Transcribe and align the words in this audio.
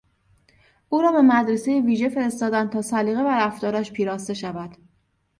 او 0.89 1.01
را 1.01 1.11
به 1.11 1.21
مدرسهی 1.21 1.81
ویژه 1.81 2.09
فرستادند 2.09 2.69
تا 2.69 2.81
سلیقه 2.81 3.19
و 3.21 3.27
رفتارش 3.27 3.91
پیراسته 3.91 4.33
شود. 4.33 4.77